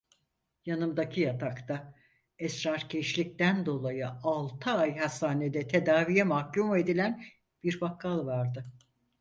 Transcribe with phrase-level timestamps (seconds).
[0.65, 1.93] Yanımdaki yatakta,
[2.39, 7.23] esrarkeşlikten dolayı altı ay hastanede tedaviye mahkum edilen
[7.63, 8.65] bir bakkal vardı.